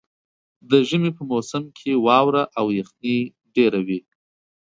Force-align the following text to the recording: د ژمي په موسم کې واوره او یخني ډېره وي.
د 0.69 0.71
ژمي 0.87 1.11
په 1.17 1.23
موسم 1.31 1.63
کې 1.77 1.91
واوره 2.05 2.43
او 2.59 2.65
یخني 2.79 3.17
ډېره 3.55 3.79
وي. 3.87 3.99